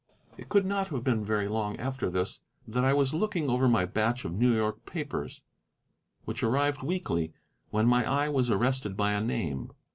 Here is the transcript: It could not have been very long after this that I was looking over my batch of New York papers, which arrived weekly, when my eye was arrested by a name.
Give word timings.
It 0.35 0.49
could 0.49 0.65
not 0.65 0.87
have 0.87 1.03
been 1.03 1.23
very 1.23 1.47
long 1.47 1.77
after 1.77 2.09
this 2.09 2.39
that 2.67 2.83
I 2.83 2.91
was 2.91 3.13
looking 3.13 3.51
over 3.51 3.69
my 3.69 3.85
batch 3.85 4.25
of 4.25 4.33
New 4.33 4.51
York 4.55 4.83
papers, 4.87 5.43
which 6.25 6.41
arrived 6.41 6.81
weekly, 6.81 7.33
when 7.69 7.85
my 7.85 8.03
eye 8.11 8.27
was 8.29 8.49
arrested 8.49 8.97
by 8.97 9.11
a 9.13 9.21
name. 9.21 9.69